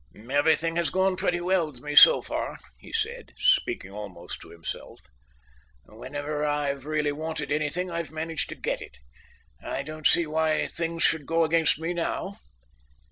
[0.31, 4.99] "Everything has gone pretty well with me so far," he said, speaking almost to himself.
[5.85, 8.97] "Whenever I've really wanted anything, I've managed to get it.
[9.63, 12.37] I don't see why things should go against me now."